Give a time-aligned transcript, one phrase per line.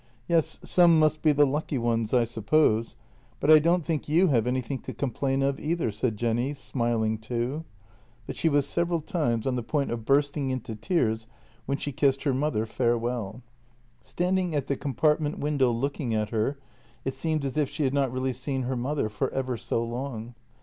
[0.27, 2.95] "Yes, some must be the lucky ones, I suppose.
[3.39, 7.65] But I don't think you have anything to complain of either," said Jenny, smiling too;
[8.25, 11.27] but she was several times on the point of bursting into tears
[11.67, 13.43] when she kissed her mother farewell.
[14.01, 14.79] Standing at JENNY 234
[15.09, 16.57] the compartment window looking at her,
[17.05, 20.33] it seemed as if she had not really seen her mother for ever so long.